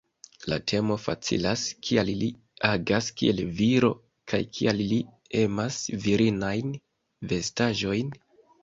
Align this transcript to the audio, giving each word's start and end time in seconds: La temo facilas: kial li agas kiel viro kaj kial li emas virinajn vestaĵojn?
La 0.51 0.55
temo 0.69 0.95
facilas: 1.01 1.65
kial 1.89 2.09
li 2.23 2.31
agas 2.71 3.11
kiel 3.21 3.43
viro 3.61 3.93
kaj 4.33 4.43
kial 4.57 4.85
li 4.95 5.01
emas 5.45 5.79
virinajn 6.09 6.79
vestaĵojn? 7.35 8.17